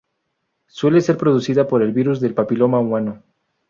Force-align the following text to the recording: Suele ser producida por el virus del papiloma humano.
Suele 0.65 0.99
ser 1.01 1.15
producida 1.17 1.67
por 1.67 1.83
el 1.83 1.91
virus 1.93 2.19
del 2.19 2.33
papiloma 2.33 2.79
humano. 2.79 3.21